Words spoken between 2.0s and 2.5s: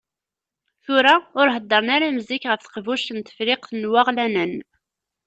am zik